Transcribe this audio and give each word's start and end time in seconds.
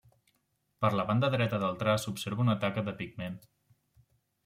Per 0.85 0.91
la 0.99 1.05
banda 1.09 1.29
dreta 1.35 1.61
del 1.65 1.79
traç 1.83 2.07
s'observa 2.07 2.45
una 2.47 2.59
taca 2.67 2.89
de 2.91 2.99
pigment. 3.03 3.41